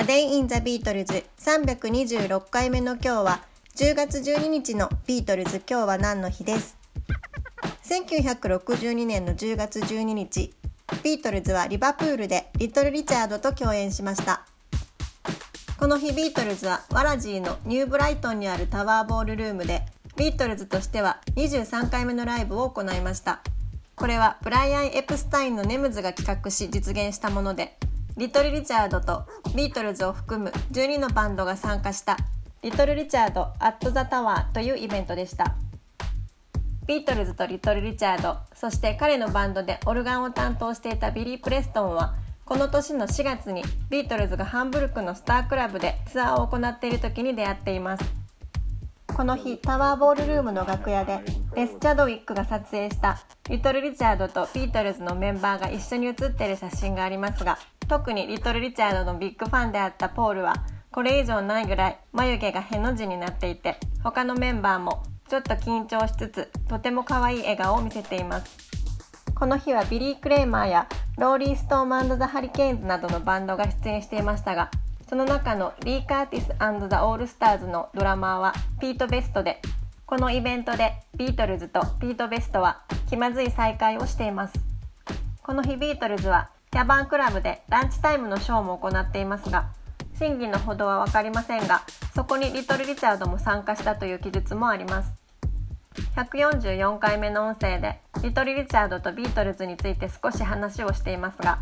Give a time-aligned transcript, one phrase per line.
[0.00, 3.40] A Day in the Beatles 326回目の今日は
[3.74, 6.76] 10月12日のビートルズ今日は何の日です。
[7.82, 10.54] 1962年の10月12日
[11.02, 14.46] ビートルズはリバプールでリトル・リチャードと共演しました。
[15.80, 19.82] この日ビートルズはウォラシーのニューブライトンにあるタワーボールルームで
[20.16, 23.40] ビートルズとしては23回目のライブを行いました。
[23.96, 27.76] これはブライアン・エプスタインのネムズが企画し実現したもので
[28.18, 32.16] リトル・リチャードとビートルズを含む12のバンドが参加した
[32.62, 35.54] リトル・リチャード・アット・ザ・タワーというイベントでした。
[36.88, 48.04] ビートルズとリトル・リチャードそして彼のバンドでオルガンを担当していたビリー・プレストンはこの年の4月にビートルズがハンブルクのスタークラブでツアーを行っている時に出会っています。
[49.14, 51.20] この日タワーボールルームの楽屋で
[51.58, 53.18] レス・チャドウィックが撮影した
[53.50, 57.58] リトル・リチャードとビートルズのメンバーが一緒に写っている写真がありますが
[57.88, 60.54] 特にリトル・リチャードのビッグファンであったポールは
[60.92, 68.56] これ以上ないぐらい眉毛がへの字になっていて他のメンバーもちょっと緊張しつつとても可愛い笑顔を見せています。
[69.34, 74.70] この日はビリー・クレーマーやローリー・ストームザ・ハリケーンズなどのバンドが出演していましたが
[75.08, 76.48] その中のリー・カーティス
[76.88, 79.60] ザ・オールスターズのドラマーはピート・ベストで
[80.08, 84.54] このイベントでビートルズとピート・ベストは気まずい再会をしています。
[85.42, 89.68] この日ビートルズはキャバンクラブでランチタイムのショーも行っていますが
[90.18, 91.82] 真偽のほどは分かりませんが
[92.14, 95.10] そこにリトル・リチャードも参加したという記述もあります。
[96.16, 101.58] 144回目の音声でリトル・リチャードとビートルズについて少し話をしていますが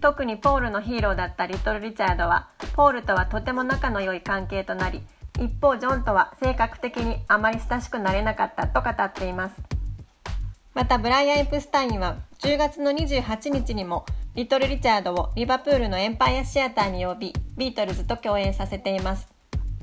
[0.00, 5.02] 特にポールのヒーローだったリトル・リチャードはポールとはとても仲の良い関係となり
[5.40, 9.56] 一方ジョンとは性格的にあまり親しくなれなかったと語っています。
[10.74, 19.28] またブライアン・エプスタインは10月の28日にもリトル・リチャードをリバプールのエンパイアシアターに呼びビートルズと共演させています。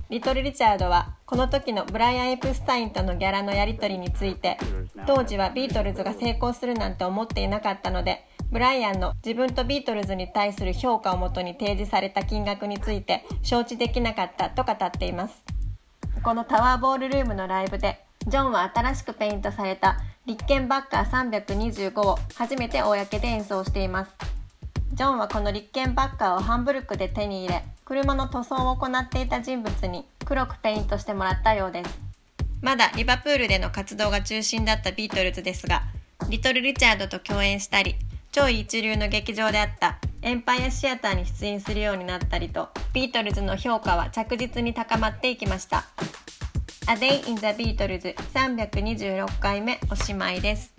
[0.10, 4.58] リトル・リチャードはこの時のブライアン・エプスタインとのギャラのやり取りについて
[5.06, 15.44] 当時はビートルズが成功するなんて思っていなかったのでブライアンの自分とビートルズに対する評価をもとに提示された金額について承知できなかったと語っています。
[16.24, 24.12] このタワーボールルームのライブでジョンは新しくペイントされたリッケンバッカー325を初めて公で演奏しています。
[24.94, 32.00] ジョンはこのリッケンバッカーをハンブルクで手に入れ車の塗装を行っていた人物に黒くペイントしてもらったようです。
[32.62, 35.84] まだリバプールでの活動が中心だったビートルズですが
[36.30, 37.96] リトル・リチャードと共演したり
[38.38, 45.86] 超一流の劇場であったエンパイアシアターに出演するようになったりとビートルズの評価は着実に高まっていきました。
[46.88, 50.77] A Day in the Beatles 326回目おしまいです。